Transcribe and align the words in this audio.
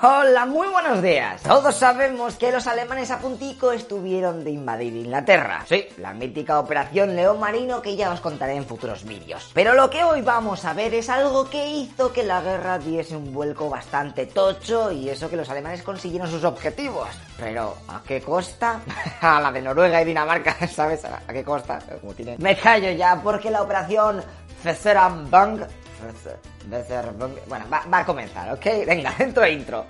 Hola, 0.00 0.46
muy 0.46 0.68
buenos 0.68 1.02
días. 1.02 1.42
Todos 1.42 1.74
sabemos 1.74 2.36
que 2.36 2.52
los 2.52 2.68
alemanes 2.68 3.10
a 3.10 3.18
puntico 3.18 3.72
estuvieron 3.72 4.44
de 4.44 4.52
invadir 4.52 4.94
Inglaterra. 4.94 5.64
Sí, 5.66 5.88
la 5.98 6.14
mítica 6.14 6.60
operación 6.60 7.16
León 7.16 7.40
Marino 7.40 7.82
que 7.82 7.96
ya 7.96 8.12
os 8.12 8.20
contaré 8.20 8.54
en 8.54 8.64
futuros 8.64 9.04
vídeos. 9.04 9.50
Pero 9.54 9.74
lo 9.74 9.90
que 9.90 10.04
hoy 10.04 10.22
vamos 10.22 10.64
a 10.64 10.72
ver 10.72 10.94
es 10.94 11.10
algo 11.10 11.50
que 11.50 11.66
hizo 11.66 12.12
que 12.12 12.22
la 12.22 12.42
guerra 12.42 12.78
diese 12.78 13.16
un 13.16 13.34
vuelco 13.34 13.68
bastante 13.68 14.26
tocho 14.26 14.92
y 14.92 15.08
eso 15.08 15.28
que 15.28 15.36
los 15.36 15.50
alemanes 15.50 15.82
consiguieron 15.82 16.30
sus 16.30 16.44
objetivos. 16.44 17.08
Pero, 17.36 17.76
¿a 17.88 18.00
qué 18.06 18.20
costa? 18.20 18.82
a 19.20 19.40
la 19.40 19.50
de 19.50 19.62
Noruega 19.62 20.00
y 20.00 20.04
Dinamarca, 20.04 20.56
¿sabes? 20.68 21.04
¿A 21.04 21.32
qué 21.32 21.42
costa? 21.42 21.80
Me 22.38 22.56
callo 22.56 22.92
ya 22.92 23.20
porque 23.20 23.50
la 23.50 23.62
operación 23.62 24.22
Feseranbang 24.62 25.66
bueno, 27.48 27.64
va, 27.72 27.84
va, 27.92 27.98
a 27.98 28.04
comenzar, 28.04 28.52
¿ok? 28.52 28.64
Venga, 28.86 29.14
dentro 29.18 29.46
intro. 29.46 29.86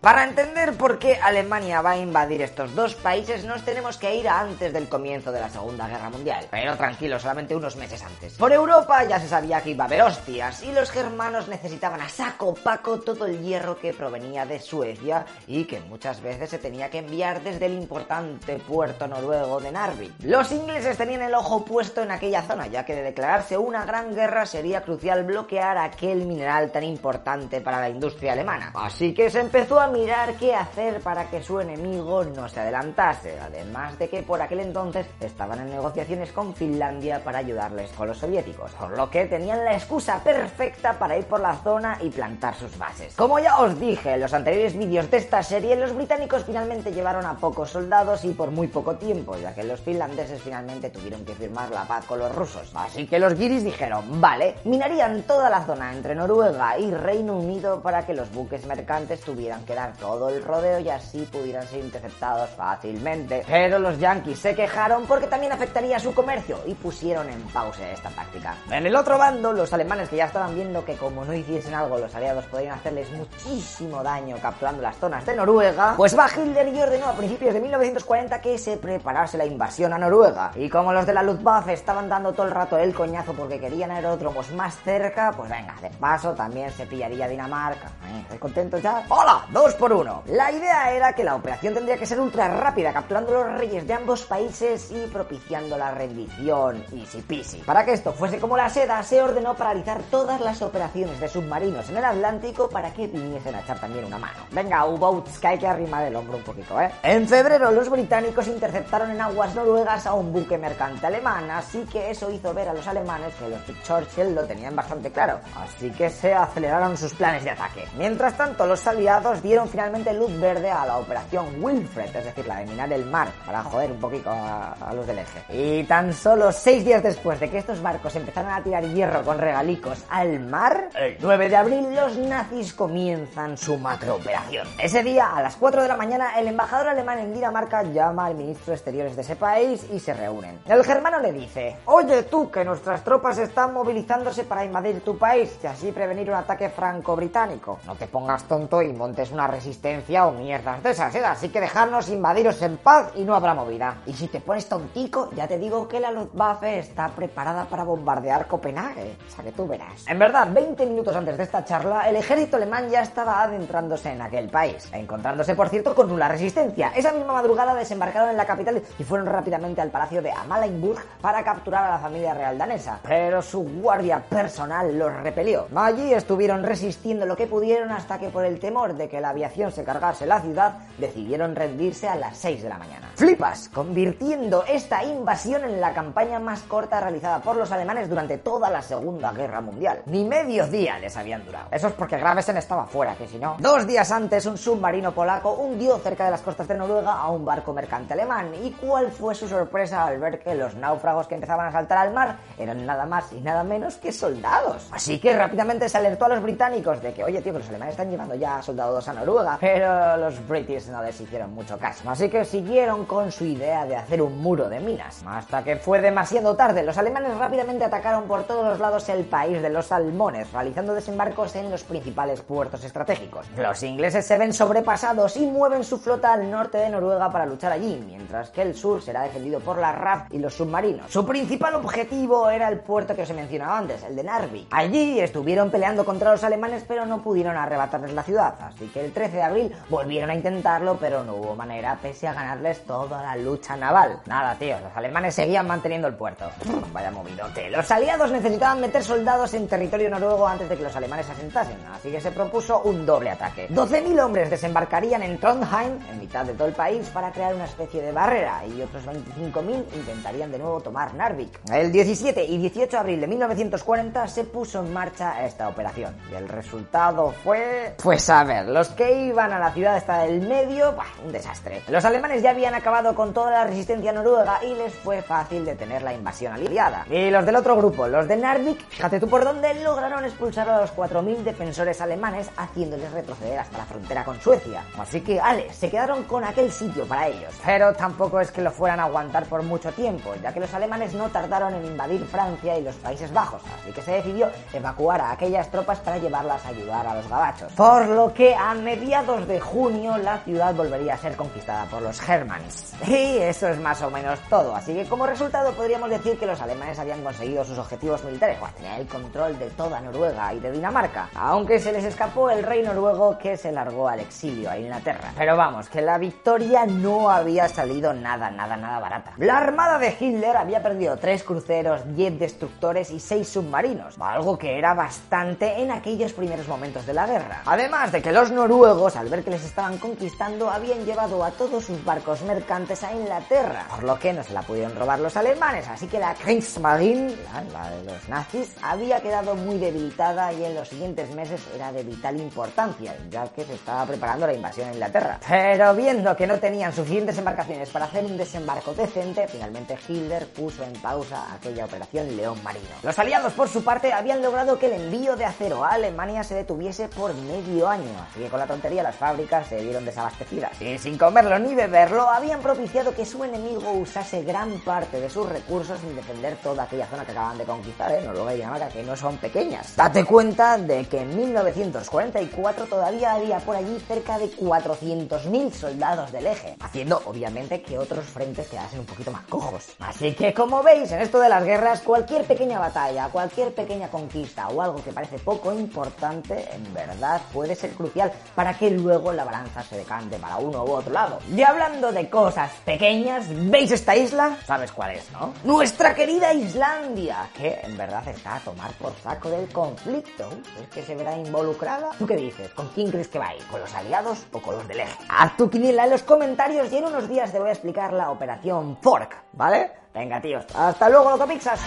Para 0.00 0.22
entender 0.22 0.74
por 0.74 1.00
qué 1.00 1.18
Alemania 1.20 1.82
va 1.82 1.90
a 1.90 1.98
invadir 1.98 2.40
estos 2.40 2.72
dos 2.76 2.94
países 2.94 3.44
nos 3.44 3.64
tenemos 3.64 3.98
que 3.98 4.14
ir 4.14 4.28
antes 4.28 4.72
del 4.72 4.88
comienzo 4.88 5.32
de 5.32 5.40
la 5.40 5.50
Segunda 5.50 5.88
Guerra 5.88 6.08
Mundial. 6.08 6.46
Pero 6.52 6.76
tranquilo, 6.76 7.18
solamente 7.18 7.56
unos 7.56 7.74
meses 7.74 8.04
antes. 8.04 8.34
Por 8.34 8.52
Europa 8.52 9.02
ya 9.02 9.18
se 9.18 9.26
sabía 9.26 9.60
que 9.60 9.70
iba 9.70 9.84
a 9.84 9.86
haber 9.88 10.02
hostias 10.02 10.62
y 10.62 10.70
los 10.70 10.92
germanos 10.92 11.48
necesitaban 11.48 12.00
a 12.00 12.08
saco 12.08 12.54
paco 12.54 13.00
todo 13.00 13.26
el 13.26 13.42
hierro 13.42 13.76
que 13.76 13.92
provenía 13.92 14.46
de 14.46 14.60
Suecia 14.60 15.26
y 15.48 15.64
que 15.64 15.80
muchas 15.80 16.20
veces 16.20 16.50
se 16.50 16.58
tenía 16.58 16.90
que 16.90 16.98
enviar 16.98 17.42
desde 17.42 17.66
el 17.66 17.72
importante 17.72 18.56
puerto 18.58 19.08
noruego 19.08 19.58
de 19.58 19.72
Narvik. 19.72 20.12
Los 20.22 20.52
ingleses 20.52 20.96
tenían 20.96 21.22
el 21.22 21.34
ojo 21.34 21.64
puesto 21.64 22.02
en 22.02 22.12
aquella 22.12 22.42
zona 22.42 22.68
ya 22.68 22.84
que 22.84 22.94
de 22.94 23.02
declararse 23.02 23.58
una 23.58 23.84
gran 23.84 24.14
guerra 24.14 24.46
sería 24.46 24.82
crucial 24.82 25.24
bloquear 25.24 25.76
aquel 25.76 26.24
mineral 26.24 26.70
tan 26.70 26.84
importante 26.84 27.60
para 27.60 27.80
la 27.80 27.88
industria 27.88 28.34
alemana. 28.34 28.70
Así 28.76 29.12
que 29.12 29.28
se 29.28 29.40
empezó 29.40 29.80
a 29.80 29.87
mirar 29.90 30.34
qué 30.34 30.54
hacer 30.54 31.00
para 31.00 31.30
que 31.30 31.42
su 31.42 31.60
enemigo 31.60 32.24
no 32.24 32.48
se 32.48 32.60
adelantase, 32.60 33.38
además 33.40 33.98
de 33.98 34.08
que 34.08 34.22
por 34.22 34.40
aquel 34.40 34.60
entonces 34.60 35.06
estaban 35.20 35.60
en 35.60 35.70
negociaciones 35.70 36.32
con 36.32 36.54
Finlandia 36.54 37.22
para 37.24 37.38
ayudarles 37.38 37.90
con 37.92 38.08
los 38.08 38.18
soviéticos, 38.18 38.72
por 38.72 38.96
lo 38.96 39.10
que 39.10 39.26
tenían 39.26 39.64
la 39.64 39.74
excusa 39.74 40.22
perfecta 40.22 40.94
para 40.98 41.16
ir 41.16 41.24
por 41.24 41.40
la 41.40 41.56
zona 41.56 41.98
y 42.00 42.10
plantar 42.10 42.54
sus 42.54 42.76
bases. 42.78 43.14
Como 43.14 43.38
ya 43.38 43.58
os 43.58 43.78
dije 43.78 44.14
en 44.14 44.20
los 44.20 44.34
anteriores 44.34 44.76
vídeos 44.76 45.10
de 45.10 45.16
esta 45.16 45.42
serie, 45.42 45.76
los 45.76 45.94
británicos 45.94 46.44
finalmente 46.44 46.92
llevaron 46.92 47.26
a 47.26 47.36
pocos 47.36 47.70
soldados 47.70 48.24
y 48.24 48.30
por 48.30 48.50
muy 48.50 48.68
poco 48.68 48.96
tiempo, 48.96 49.36
ya 49.36 49.54
que 49.54 49.64
los 49.64 49.80
finlandeses 49.80 50.42
finalmente 50.42 50.90
tuvieron 50.90 51.24
que 51.24 51.34
firmar 51.34 51.70
la 51.70 51.84
paz 51.84 52.04
con 52.06 52.18
los 52.18 52.34
rusos. 52.34 52.70
Así 52.74 53.06
que 53.06 53.18
los 53.18 53.34
guiris 53.34 53.64
dijeron, 53.64 54.20
vale, 54.20 54.56
minarían 54.64 55.22
toda 55.22 55.50
la 55.50 55.64
zona 55.64 55.92
entre 55.92 56.14
Noruega 56.14 56.78
y 56.78 56.90
Reino 56.90 57.36
Unido 57.36 57.80
para 57.80 58.04
que 58.04 58.14
los 58.14 58.30
buques 58.32 58.66
mercantes 58.66 59.20
tuvieran 59.20 59.64
que 59.64 59.74
todo 59.98 60.28
el 60.28 60.42
rodeo 60.42 60.80
y 60.80 60.88
así 60.88 61.28
pudieran 61.30 61.66
ser 61.66 61.80
interceptados 61.80 62.50
fácilmente. 62.50 63.44
Pero 63.46 63.78
los 63.78 63.98
yankees 63.98 64.38
se 64.38 64.54
quejaron 64.54 65.06
porque 65.06 65.26
también 65.26 65.52
afectaría 65.52 65.98
su 65.98 66.14
comercio 66.14 66.58
y 66.66 66.74
pusieron 66.74 67.28
en 67.28 67.40
pausa 67.48 67.90
esta 67.90 68.10
táctica. 68.10 68.56
En 68.70 68.86
el 68.86 68.96
otro 68.96 69.18
bando, 69.18 69.52
los 69.52 69.72
alemanes 69.72 70.08
que 70.08 70.16
ya 70.16 70.26
estaban 70.26 70.54
viendo 70.54 70.84
que 70.84 70.96
como 70.96 71.24
no 71.24 71.34
hiciesen 71.34 71.74
algo 71.74 71.98
los 71.98 72.14
aliados 72.14 72.44
podrían 72.46 72.74
hacerles 72.74 73.10
muchísimo 73.12 74.02
daño 74.02 74.36
capturando 74.40 74.82
las 74.82 74.96
zonas 74.96 75.24
de 75.24 75.36
Noruega, 75.36 75.94
pues 75.96 76.18
va 76.18 76.28
Hitler 76.28 76.68
y 76.68 76.80
ordenó 76.80 77.06
a 77.06 77.12
principios 77.12 77.54
de 77.54 77.60
1940 77.60 78.40
que 78.40 78.58
se 78.58 78.76
preparase 78.76 79.38
la 79.38 79.46
invasión 79.46 79.92
a 79.92 79.98
Noruega. 79.98 80.52
Y 80.56 80.68
como 80.68 80.92
los 80.92 81.06
de 81.06 81.14
la 81.14 81.22
Luftwaffe 81.22 81.72
estaban 81.72 82.08
dando 82.08 82.32
todo 82.32 82.46
el 82.46 82.52
rato 82.52 82.78
el 82.78 82.94
coñazo 82.94 83.32
porque 83.32 83.60
querían 83.60 83.90
aeródromos 83.90 84.50
más 84.52 84.76
cerca, 84.82 85.32
pues 85.36 85.50
venga, 85.50 85.74
de 85.80 85.90
paso 85.90 86.34
también 86.34 86.70
se 86.72 86.86
pillaría 86.86 87.28
Dinamarca. 87.28 87.90
¿Estáis 88.22 88.40
contentos 88.40 88.82
ya? 88.82 89.04
¡Hola! 89.08 89.46
¡Dos 89.50 89.67
por 89.74 89.92
uno. 89.92 90.22
La 90.26 90.50
idea 90.52 90.92
era 90.92 91.12
que 91.12 91.24
la 91.24 91.34
operación 91.34 91.74
tendría 91.74 91.96
que 91.96 92.06
ser 92.06 92.20
ultra 92.20 92.48
rápida, 92.48 92.92
capturando 92.92 93.32
los 93.32 93.58
reyes 93.58 93.86
de 93.86 93.94
ambos 93.94 94.22
países 94.22 94.90
y 94.90 95.06
propiciando 95.06 95.76
la 95.76 95.90
rendición 95.90 96.84
easy 96.92 97.22
peasy. 97.22 97.58
Para 97.58 97.84
que 97.84 97.92
esto 97.92 98.12
fuese 98.12 98.38
como 98.38 98.56
la 98.56 98.68
seda, 98.68 99.02
se 99.02 99.22
ordenó 99.22 99.54
paralizar 99.54 100.02
todas 100.10 100.40
las 100.40 100.62
operaciones 100.62 101.18
de 101.20 101.28
submarinos 101.28 101.88
en 101.88 101.96
el 101.96 102.04
Atlántico 102.04 102.68
para 102.68 102.92
que 102.92 103.06
viniesen 103.06 103.54
a 103.54 103.60
echar 103.60 103.80
también 103.80 104.04
una 104.04 104.18
mano. 104.18 104.38
Venga, 104.50 104.86
U-Boats, 104.86 105.38
que 105.38 105.48
hay 105.48 105.58
que 105.58 105.66
arrimar 105.66 106.04
el 106.04 106.16
hombro 106.16 106.36
un 106.36 106.44
poquito, 106.44 106.80
¿eh? 106.80 106.90
En 107.02 107.26
febrero, 107.26 107.70
los 107.70 107.88
británicos 107.88 108.46
interceptaron 108.48 109.10
en 109.10 109.20
aguas 109.20 109.54
noruegas 109.54 110.06
a 110.06 110.14
un 110.14 110.32
buque 110.32 110.58
mercante 110.58 111.06
alemán, 111.06 111.50
así 111.50 111.84
que 111.90 112.10
eso 112.10 112.30
hizo 112.30 112.54
ver 112.54 112.68
a 112.68 112.74
los 112.74 112.86
alemanes 112.86 113.34
que 113.34 113.48
los 113.48 113.66
de 113.66 113.74
Churchill 113.82 114.34
lo 114.34 114.44
tenían 114.44 114.76
bastante 114.76 115.10
claro, 115.10 115.40
así 115.56 115.90
que 115.90 116.10
se 116.10 116.32
aceleraron 116.34 116.96
sus 116.96 117.14
planes 117.14 117.44
de 117.44 117.50
ataque. 117.50 117.84
Mientras 117.96 118.36
tanto, 118.36 118.66
los 118.66 118.86
aliados 118.86 119.42
dieron 119.42 119.57
finalmente 119.66 120.12
luz 120.12 120.38
verde 120.38 120.70
a 120.70 120.86
la 120.86 120.98
operación 120.98 121.46
Wilfred, 121.62 122.14
es 122.14 122.24
decir, 122.24 122.46
la 122.46 122.58
de 122.58 122.66
minar 122.66 122.92
el 122.92 123.06
mar, 123.06 123.28
para 123.46 123.62
joder 123.64 123.92
un 123.92 123.98
poquito 123.98 124.30
a, 124.30 124.92
los 124.94 125.06
del 125.06 125.18
eje. 125.18 125.42
Y 125.48 125.84
tan 125.84 126.12
solo 126.12 126.52
seis 126.52 126.84
días 126.84 127.02
después 127.02 127.40
de 127.40 127.50
que 127.50 127.58
estos 127.58 127.80
barcos 127.82 128.14
empezaran 128.16 128.52
a 128.52 128.62
tirar 128.62 128.84
hierro 128.84 129.22
con 129.22 129.38
regalicos 129.38 130.04
al 130.10 130.40
mar, 130.40 130.90
el 130.94 131.16
9 131.20 131.48
de 131.48 131.56
abril 131.56 131.94
los 131.94 132.16
nazis 132.16 132.72
comienzan 132.72 133.56
su 133.56 133.78
macrooperación. 133.78 134.68
Ese 134.78 135.02
día, 135.02 135.34
a 135.34 135.42
las 135.42 135.56
4 135.56 135.82
de 135.82 135.88
la 135.88 135.96
mañana, 135.96 136.38
el 136.38 136.48
embajador 136.48 136.88
alemán 136.88 137.18
en 137.18 137.34
Dinamarca 137.34 137.82
llama 137.82 138.26
al 138.26 138.34
ministro 138.34 138.66
de 138.66 138.74
Exteriores 138.74 139.16
de 139.16 139.22
ese 139.22 139.36
país 139.36 139.86
y 139.92 139.98
se 139.98 140.14
reúnen. 140.14 140.60
El 140.66 140.84
germano 140.84 141.18
le 141.18 141.32
dice, 141.32 141.76
oye 141.86 142.22
tú, 142.24 142.50
que 142.50 142.64
nuestras 142.64 143.02
tropas 143.02 143.38
están 143.38 143.72
movilizándose 143.72 144.44
para 144.44 144.64
invadir 144.64 145.00
tu 145.00 145.18
país 145.18 145.58
y 145.62 145.66
así 145.66 145.92
prevenir 145.92 146.28
un 146.30 146.36
ataque 146.36 146.68
franco-británico. 146.68 147.80
No 147.86 147.94
te 147.94 148.06
pongas 148.06 148.44
tonto 148.44 148.82
y 148.82 148.92
montes 148.92 149.30
una 149.30 149.46
resistencia 149.48 150.26
o 150.26 150.32
mierdas 150.32 150.82
de 150.82 150.90
esas, 150.90 151.14
¿eh? 151.14 151.24
Así 151.24 151.48
que 151.48 151.60
dejarnos 151.60 152.08
invadiros 152.08 152.60
en 152.62 152.76
paz 152.76 153.12
y 153.16 153.24
no 153.24 153.34
habrá 153.34 153.54
movida. 153.54 154.02
Y 154.06 154.12
si 154.12 154.28
te 154.28 154.40
pones 154.40 154.68
tontico, 154.68 155.30
ya 155.34 155.48
te 155.48 155.58
digo 155.58 155.88
que 155.88 156.00
la 156.00 156.10
Luftwaffe 156.10 156.78
está 156.78 157.08
preparada 157.08 157.64
para 157.64 157.84
bombardear 157.84 158.46
Copenhague. 158.46 159.16
O 159.26 159.30
sea 159.30 159.44
que 159.44 159.52
tú 159.52 159.66
verás. 159.66 160.06
En 160.06 160.18
verdad, 160.18 160.48
20 160.52 160.86
minutos 160.86 161.14
antes 161.16 161.36
de 161.36 161.42
esta 161.42 161.64
charla, 161.64 162.08
el 162.08 162.16
ejército 162.16 162.56
alemán 162.56 162.88
ya 162.88 163.02
estaba 163.02 163.42
adentrándose 163.42 164.12
en 164.12 164.22
aquel 164.22 164.48
país, 164.48 164.88
encontrándose, 164.92 165.54
por 165.54 165.68
cierto, 165.68 165.94
con 165.94 166.10
una 166.10 166.28
resistencia. 166.28 166.92
Esa 166.94 167.12
misma 167.12 167.32
madrugada 167.32 167.74
desembarcaron 167.74 168.30
en 168.30 168.36
la 168.36 168.46
capital 168.46 168.82
y 168.98 169.04
fueron 169.04 169.26
rápidamente 169.26 169.80
al 169.80 169.90
palacio 169.90 170.22
de 170.22 170.30
Amalienburg 170.30 171.02
para 171.20 171.42
capturar 171.42 171.84
a 171.84 171.90
la 171.90 171.98
familia 171.98 172.34
real 172.34 172.58
danesa. 172.58 173.00
Pero 173.02 173.42
su 173.42 173.62
guardia 173.62 174.20
personal 174.20 174.96
los 174.98 175.12
repelió. 175.22 175.66
Allí 175.74 176.12
estuvieron 176.12 176.62
resistiendo 176.62 177.24
lo 177.24 177.36
que 177.36 177.46
pudieron 177.46 177.90
hasta 177.90 178.18
que 178.18 178.28
por 178.28 178.44
el 178.44 178.60
temor 178.60 178.94
de 178.94 179.08
que 179.08 179.20
la 179.20 179.32
se 179.70 179.84
cargase 179.84 180.26
la 180.26 180.40
ciudad, 180.40 180.74
decidieron 180.98 181.54
rendirse 181.54 182.08
a 182.08 182.14
las 182.14 182.36
6 182.38 182.62
de 182.62 182.68
la 182.68 182.78
mañana. 182.78 183.10
Flipas, 183.14 183.68
convirtiendo 183.68 184.64
esta 184.64 185.02
invasión 185.04 185.64
en 185.64 185.80
la 185.80 185.92
campaña 185.92 186.38
más 186.38 186.62
corta 186.62 187.00
realizada 187.00 187.40
por 187.40 187.56
los 187.56 187.72
alemanes 187.72 188.08
durante 188.08 188.38
toda 188.38 188.70
la 188.70 188.82
Segunda 188.82 189.32
Guerra 189.32 189.60
Mundial. 189.60 190.02
Ni 190.06 190.24
medio 190.24 190.66
día 190.66 190.98
les 190.98 191.16
habían 191.16 191.44
durado. 191.44 191.68
Eso 191.70 191.88
es 191.88 191.94
porque 191.94 192.16
Gravesen 192.16 192.56
estaba 192.56 192.86
fuera, 192.86 193.16
que 193.16 193.26
si 193.26 193.38
no. 193.38 193.56
Dos 193.58 193.86
días 193.86 194.10
antes, 194.12 194.46
un 194.46 194.56
submarino 194.56 195.12
polaco 195.12 195.52
hundió 195.52 195.98
cerca 195.98 196.24
de 196.24 196.30
las 196.30 196.42
costas 196.42 196.68
de 196.68 196.76
Noruega 196.76 197.14
a 197.14 197.28
un 197.30 197.44
barco 197.44 197.72
mercante 197.72 198.12
alemán. 198.14 198.52
¿Y 198.62 198.70
cuál 198.72 199.10
fue 199.10 199.34
su 199.34 199.48
sorpresa 199.48 200.04
al 200.04 200.18
ver 200.18 200.38
que 200.38 200.54
los 200.54 200.74
náufragos 200.74 201.26
que 201.26 201.34
empezaban 201.34 201.66
a 201.66 201.72
saltar 201.72 201.98
al 201.98 202.12
mar 202.12 202.38
eran 202.56 202.86
nada 202.86 203.06
más 203.06 203.32
y 203.32 203.40
nada 203.40 203.64
menos 203.64 203.96
que 203.96 204.12
soldados? 204.12 204.88
Así 204.92 205.18
que 205.18 205.36
rápidamente 205.36 205.88
se 205.88 205.98
alertó 205.98 206.26
a 206.26 206.28
los 206.28 206.42
británicos 206.42 207.02
de 207.02 207.12
que, 207.12 207.24
oye, 207.24 207.42
tío, 207.42 207.52
que 207.52 207.58
los 207.58 207.68
alemanes 207.68 207.92
están 207.92 208.10
llevando 208.10 208.34
ya 208.34 208.62
soldados 208.62 209.08
a 209.08 209.12
Noruega. 209.12 209.27
Pero 209.60 210.16
los 210.16 210.46
British 210.46 210.86
no 210.88 211.02
les 211.02 211.20
hicieron 211.20 211.54
mucho 211.54 211.78
caso. 211.78 212.08
Así 212.08 212.28
que 212.28 212.44
siguieron 212.44 213.04
con 213.04 213.30
su 213.30 213.44
idea 213.44 213.84
de 213.84 213.96
hacer 213.96 214.22
un 214.22 214.38
muro 214.38 214.68
de 214.68 214.80
minas. 214.80 215.22
Hasta 215.26 215.62
que 215.62 215.76
fue 215.76 216.00
demasiado 216.00 216.56
tarde, 216.56 216.82
los 216.82 216.98
alemanes 216.98 217.36
rápidamente 217.36 217.84
atacaron 217.84 218.24
por 218.24 218.44
todos 218.44 218.64
los 218.64 218.78
lados 218.78 219.08
el 219.08 219.24
país 219.24 219.60
de 219.62 219.70
los 219.70 219.86
salmones, 219.86 220.52
realizando 220.52 220.94
desembarcos 220.94 221.54
en 221.56 221.70
los 221.70 221.84
principales 221.84 222.40
puertos 222.40 222.84
estratégicos. 222.84 223.46
Los 223.56 223.82
ingleses 223.82 224.26
se 224.26 224.38
ven 224.38 224.52
sobrepasados 224.52 225.36
y 225.36 225.46
mueven 225.46 225.84
su 225.84 225.98
flota 225.98 226.32
al 226.32 226.50
norte 226.50 226.78
de 226.78 226.90
Noruega 226.90 227.30
para 227.30 227.46
luchar 227.46 227.72
allí, 227.72 228.02
mientras 228.06 228.50
que 228.50 228.62
el 228.62 228.74
sur 228.74 229.02
será 229.02 229.22
defendido 229.22 229.60
por 229.60 229.78
la 229.78 229.92
RAF 229.92 230.32
y 230.32 230.38
los 230.38 230.54
submarinos. 230.54 231.10
Su 231.10 231.26
principal 231.26 231.74
objetivo 231.74 232.48
era 232.50 232.68
el 232.68 232.80
puerto 232.80 233.14
que 233.14 233.22
os 233.22 233.30
he 233.30 233.34
mencionado 233.34 233.72
antes, 233.72 234.02
el 234.02 234.16
de 234.16 234.24
Narvik. 234.24 234.68
Allí 234.70 235.20
estuvieron 235.20 235.70
peleando 235.70 236.04
contra 236.04 236.32
los 236.32 236.44
alemanes, 236.44 236.84
pero 236.86 237.06
no 237.06 237.22
pudieron 237.22 237.56
arrebatarles 237.56 238.12
la 238.12 238.22
ciudad, 238.22 238.54
así 238.60 238.86
que 238.88 239.04
el 239.04 239.12
13 239.18 239.36
de 239.36 239.42
abril 239.42 239.76
volvieron 239.88 240.30
a 240.30 240.34
intentarlo, 240.36 240.96
pero 240.96 241.24
no 241.24 241.34
hubo 241.34 241.56
manera 241.56 241.98
pese 242.00 242.28
a 242.28 242.32
ganarles 242.32 242.84
toda 242.84 243.20
la 243.20 243.34
lucha 243.34 243.76
naval. 243.76 244.20
Nada, 244.26 244.54
tío, 244.54 244.78
los 244.78 244.96
alemanes 244.96 245.34
seguían 245.34 245.66
manteniendo 245.66 246.06
el 246.06 246.14
puerto. 246.14 246.48
Vaya 246.92 247.10
movidote. 247.10 247.68
Los 247.68 247.90
aliados 247.90 248.30
necesitaban 248.30 248.80
meter 248.80 249.02
soldados 249.02 249.52
en 249.54 249.66
territorio 249.66 250.08
noruego 250.08 250.46
antes 250.46 250.68
de 250.68 250.76
que 250.76 250.84
los 250.84 250.94
alemanes 250.94 251.26
se 251.26 251.32
asentasen, 251.32 251.78
así 251.92 252.12
que 252.12 252.20
se 252.20 252.30
propuso 252.30 252.80
un 252.82 253.04
doble 253.04 253.30
ataque. 253.30 253.68
12.000 253.70 254.24
hombres 254.24 254.50
desembarcarían 254.50 255.24
en 255.24 255.36
Trondheim, 255.38 255.98
en 256.12 256.20
mitad 256.20 256.44
de 256.44 256.54
todo 256.54 256.68
el 256.68 256.74
país, 256.74 257.08
para 257.08 257.32
crear 257.32 257.56
una 257.56 257.64
especie 257.64 258.00
de 258.00 258.12
barrera, 258.12 258.62
y 258.66 258.80
otros 258.80 259.04
25.000 259.04 259.84
intentarían 259.96 260.52
de 260.52 260.58
nuevo 260.60 260.80
tomar 260.80 261.12
Narvik. 261.14 261.58
El 261.72 261.90
17 261.90 262.44
y 262.44 262.58
18 262.58 262.88
de 262.88 262.96
abril 262.96 263.20
de 263.20 263.26
1940 263.26 264.28
se 264.28 264.44
puso 264.44 264.78
en 264.78 264.92
marcha 264.92 265.44
esta 265.44 265.68
operación, 265.68 266.14
y 266.30 266.36
el 266.36 266.48
resultado 266.48 267.34
fue... 267.42 267.96
Pues 268.00 268.30
a 268.30 268.44
ver, 268.44 268.68
los 268.68 268.90
que 268.98 269.26
iban 269.26 269.52
a 269.52 269.60
la 269.60 269.70
ciudad 269.70 269.94
hasta 269.94 270.22
del 270.22 270.40
medio, 270.40 270.92
un 271.24 271.30
desastre. 271.30 271.82
Los 271.86 272.04
alemanes 272.04 272.42
ya 272.42 272.50
habían 272.50 272.74
acabado 272.74 273.14
con 273.14 273.32
toda 273.32 273.52
la 273.52 273.64
resistencia 273.64 274.12
noruega 274.12 274.58
y 274.64 274.74
les 274.74 274.92
fue 274.92 275.22
fácil 275.22 275.64
detener 275.64 276.02
la 276.02 276.12
invasión 276.12 276.52
aliada. 276.52 277.06
Y 277.08 277.30
los 277.30 277.46
del 277.46 277.54
otro 277.54 277.76
grupo, 277.76 278.08
los 278.08 278.26
de 278.26 278.36
Narvik, 278.36 278.88
fíjate 278.88 279.20
tú 279.20 279.28
por 279.28 279.44
dónde 279.44 279.72
lograron 279.84 280.24
expulsar 280.24 280.68
a 280.68 280.80
los 280.80 280.92
4.000 280.96 281.44
defensores 281.44 282.00
alemanes 282.00 282.50
haciéndoles 282.56 283.12
retroceder 283.12 283.60
hasta 283.60 283.78
la 283.78 283.84
frontera 283.84 284.24
con 284.24 284.40
Suecia. 284.40 284.82
Así 284.98 285.20
que, 285.20 285.38
ale, 285.38 285.72
se 285.72 285.88
quedaron 285.88 286.24
con 286.24 286.42
aquel 286.42 286.72
sitio 286.72 287.06
para 287.06 287.28
ellos. 287.28 287.54
Pero 287.64 287.94
tampoco 287.94 288.40
es 288.40 288.50
que 288.50 288.62
lo 288.62 288.72
fueran 288.72 288.98
a 288.98 289.04
aguantar 289.04 289.44
por 289.44 289.62
mucho 289.62 289.92
tiempo, 289.92 290.34
ya 290.42 290.52
que 290.52 290.58
los 290.58 290.74
alemanes 290.74 291.14
no 291.14 291.28
tardaron 291.28 291.72
en 291.72 291.86
invadir 291.86 292.26
Francia 292.26 292.76
y 292.76 292.82
los 292.82 292.96
Países 292.96 293.32
Bajos, 293.32 293.62
así 293.78 293.92
que 293.92 294.02
se 294.02 294.10
decidió 294.10 294.48
evacuar 294.72 295.20
a 295.20 295.30
aquellas 295.30 295.70
tropas 295.70 296.00
para 296.00 296.18
llevarlas 296.18 296.66
a 296.66 296.70
ayudar 296.70 297.06
a 297.06 297.14
los 297.14 297.28
gabachos. 297.28 297.72
Por 297.74 298.08
lo 298.08 298.34
que 298.34 298.56
a 298.56 298.74
mediados 298.88 299.46
de 299.46 299.60
junio 299.60 300.16
la 300.16 300.38
ciudad 300.38 300.74
volvería 300.74 301.12
a 301.12 301.18
ser 301.18 301.36
conquistada 301.36 301.84
por 301.90 302.00
los 302.00 302.18
Germans. 302.18 302.94
Y 303.06 303.38
eso 303.38 303.68
es 303.68 303.78
más 303.78 304.00
o 304.02 304.10
menos 304.10 304.38
todo, 304.48 304.74
así 304.74 304.94
que 304.94 305.04
como 305.04 305.26
resultado 305.26 305.72
podríamos 305.72 306.08
decir 306.08 306.38
que 306.38 306.46
los 306.46 306.60
alemanes 306.60 306.98
habían 306.98 307.22
conseguido 307.22 307.64
sus 307.64 307.76
objetivos 307.76 308.24
militares, 308.24 308.58
bueno, 308.58 308.74
tener 308.76 309.00
el 309.00 309.06
control 309.06 309.58
de 309.58 309.68
toda 309.70 310.00
Noruega 310.00 310.54
y 310.54 310.60
de 310.60 310.70
Dinamarca, 310.70 311.28
aunque 311.34 311.80
se 311.80 311.92
les 311.92 312.04
escapó 312.04 312.48
el 312.48 312.62
rey 312.62 312.82
noruego 312.82 313.36
que 313.38 313.56
se 313.56 313.72
largó 313.72 314.08
al 314.08 314.20
exilio 314.20 314.70
a 314.70 314.78
Inglaterra. 314.78 315.32
Pero 315.36 315.56
vamos, 315.56 315.88
que 315.88 316.00
la 316.00 316.16
victoria 316.16 316.86
no 316.86 317.30
había 317.30 317.68
salido 317.68 318.14
nada, 318.14 318.50
nada, 318.50 318.76
nada 318.76 319.00
barata. 319.00 319.32
La 319.36 319.58
armada 319.58 319.98
de 319.98 320.16
Hitler 320.18 320.56
había 320.56 320.82
perdido 320.82 321.16
tres 321.18 321.42
cruceros, 321.42 322.00
10 322.16 322.38
destructores 322.38 323.10
y 323.10 323.20
seis 323.20 323.48
submarinos, 323.48 324.16
algo 324.18 324.58
que 324.58 324.78
era 324.78 324.94
bastante 324.94 325.82
en 325.82 325.90
aquellos 325.90 326.32
primeros 326.32 326.68
momentos 326.68 327.04
de 327.04 327.14
la 327.14 327.26
guerra. 327.26 327.62
Además 327.66 328.12
de 328.12 328.22
que 328.22 328.32
los 328.32 328.50
noruegos, 328.50 328.77
al 328.86 329.28
ver 329.28 329.42
que 329.42 329.50
les 329.50 329.64
estaban 329.64 329.98
conquistando, 329.98 330.70
habían 330.70 331.04
llevado 331.04 331.42
a 331.42 331.50
todos 331.50 331.84
sus 331.84 332.04
barcos 332.04 332.42
mercantes 332.42 333.02
a 333.02 333.12
Inglaterra, 333.12 333.86
por 333.90 334.04
lo 334.04 334.16
que 334.20 334.32
no 334.32 334.44
se 334.44 334.52
la 334.52 334.62
pudieron 334.62 334.94
robar 334.94 335.18
los 335.18 335.36
alemanes, 335.36 335.88
así 335.88 336.06
que 336.06 336.20
la 336.20 336.32
Kriegsmarine, 336.34 337.34
la, 337.52 337.64
la 337.72 337.90
de 337.90 338.04
los 338.04 338.28
nazis, 338.28 338.76
había 338.80 339.20
quedado 339.20 339.56
muy 339.56 339.78
debilitada 339.78 340.52
y 340.52 340.64
en 340.64 340.76
los 340.76 340.88
siguientes 340.88 341.28
meses 341.34 341.60
era 341.74 341.90
de 341.90 342.04
vital 342.04 342.40
importancia, 342.40 343.16
ya 343.28 343.48
que 343.48 343.64
se 343.64 343.74
estaba 343.74 344.06
preparando 344.06 344.46
la 344.46 344.54
invasión 344.54 344.90
a 344.90 344.92
Inglaterra. 344.92 345.40
Pero 345.48 345.94
viendo 345.94 346.36
que 346.36 346.46
no 346.46 346.60
tenían 346.60 346.92
suficientes 346.92 347.36
embarcaciones 347.36 347.90
para 347.90 348.04
hacer 348.04 348.24
un 348.24 348.36
desembarco 348.36 348.94
decente, 348.94 349.48
finalmente 349.48 349.98
Hitler 350.06 350.46
puso 350.46 350.84
en 350.84 350.92
pausa 350.92 351.52
aquella 351.52 351.84
operación 351.84 352.36
León 352.36 352.62
Marino. 352.62 352.86
Los 353.02 353.18
aliados, 353.18 353.52
por 353.54 353.68
su 353.68 353.82
parte, 353.82 354.12
habían 354.12 354.40
logrado 354.40 354.78
que 354.78 354.86
el 354.86 354.92
envío 354.92 355.34
de 355.34 355.46
acero 355.46 355.84
a 355.84 355.94
Alemania 355.94 356.44
se 356.44 356.54
detuviese 356.54 357.08
por 357.08 357.34
medio 357.34 357.88
año, 357.88 358.12
así 358.30 358.38
que 358.38 358.48
con 358.48 358.60
la 358.60 358.67
tontería 358.68 359.02
las 359.02 359.16
fábricas 359.16 359.66
se 359.66 359.82
vieron 359.82 360.04
desabastecidas. 360.04 360.80
Y 360.80 360.96
sin 360.98 361.18
comerlo 361.18 361.58
ni 361.58 361.74
beberlo, 361.74 362.28
habían 362.28 362.60
propiciado 362.60 363.12
que 363.14 363.26
su 363.26 363.42
enemigo 363.42 363.90
usase 363.90 364.44
gran 364.44 364.78
parte 364.80 365.20
de 365.20 365.28
sus 365.28 365.48
recursos 365.48 365.98
sin 366.00 366.14
defender 366.14 366.56
toda 366.62 366.84
aquella 366.84 367.06
zona 367.06 367.24
que 367.24 367.32
acaban 367.32 367.58
de 367.58 367.64
conquistar, 367.64 368.12
¿eh? 368.12 368.22
Noruega 368.24 368.52
y 368.52 368.56
Dinamarca, 368.58 368.88
que 368.88 369.02
no 369.02 369.16
son 369.16 369.36
pequeñas. 369.38 369.96
Date 369.96 370.24
cuenta 370.24 370.78
de 370.78 371.06
que 371.06 371.22
en 371.22 371.36
1944 371.36 372.86
todavía 372.86 373.32
había 373.32 373.58
por 373.58 373.74
allí 373.74 373.98
cerca 374.06 374.38
de 374.38 374.50
400.000 374.50 375.72
soldados 375.72 376.30
del 376.30 376.46
eje, 376.46 376.76
haciendo 376.80 377.20
obviamente 377.24 377.82
que 377.82 377.98
otros 377.98 378.24
frentes 378.26 378.68
quedasen 378.68 379.00
un 379.00 379.06
poquito 379.06 379.30
más 379.30 379.44
cojos. 379.46 379.96
Así 379.98 380.34
que 380.34 380.52
como 380.54 380.82
veis, 380.82 381.10
en 381.12 381.20
esto 381.20 381.40
de 381.40 381.48
las 381.48 381.64
guerras, 381.64 382.02
cualquier 382.02 382.44
pequeña 382.44 382.78
batalla, 382.78 383.28
cualquier 383.30 383.74
pequeña 383.74 384.08
conquista 384.08 384.68
o 384.68 384.82
algo 384.82 385.02
que 385.02 385.12
parece 385.12 385.38
poco 385.38 385.72
importante, 385.72 386.68
en 386.72 386.92
verdad 386.92 387.40
puede 387.52 387.74
ser 387.74 387.90
crucial 387.92 388.32
para 388.58 388.74
que 388.74 388.90
luego 388.90 389.32
la 389.32 389.44
balanza 389.44 389.84
se 389.84 389.98
decante 389.98 390.36
para 390.36 390.56
uno 390.56 390.82
u 390.82 390.90
otro 390.90 391.12
lado. 391.12 391.38
Y 391.54 391.62
hablando 391.62 392.10
de 392.10 392.28
cosas 392.28 392.72
pequeñas, 392.84 393.46
¿veis 393.70 393.92
esta 393.92 394.16
isla? 394.16 394.56
¿Sabes 394.66 394.90
cuál 394.90 395.12
es, 395.12 395.30
no? 395.30 395.54
Nuestra 395.62 396.12
querida 396.12 396.52
Islandia, 396.52 397.48
que 397.56 397.78
en 397.84 397.96
verdad 397.96 398.26
está 398.26 398.56
a 398.56 398.58
tomar 398.58 398.90
por 398.94 399.14
saco 399.22 399.48
del 399.48 399.68
conflicto. 399.68 400.50
¿Es 400.82 400.88
que 400.88 401.04
se 401.04 401.14
verá 401.14 401.36
involucrada? 401.38 402.10
¿Tú 402.18 402.26
qué 402.26 402.34
dices? 402.34 402.68
¿Con 402.70 402.88
quién 402.88 403.12
crees 403.12 403.28
que 403.28 403.38
va 403.38 403.50
a 403.50 403.54
ir? 403.54 403.64
¿Con 403.66 403.78
los 403.78 403.94
aliados 403.94 404.44
o 404.50 404.60
con 404.60 404.74
los 404.74 404.88
del 404.88 404.98
eje? 404.98 405.18
Haz 405.28 405.56
tu 405.56 405.70
quiniela 405.70 406.06
en 406.06 406.10
los 406.10 406.24
comentarios 406.24 406.90
y 406.90 406.96
en 406.96 407.04
unos 407.04 407.28
días 407.28 407.52
te 407.52 407.60
voy 407.60 407.68
a 407.68 407.72
explicar 407.74 408.12
la 408.12 408.32
operación 408.32 408.98
Fork, 409.00 409.36
¿vale? 409.52 409.92
Venga, 410.12 410.40
tíos. 410.40 410.64
Hasta 410.74 411.08
luego, 411.08 411.30
locopixas. 411.30 411.78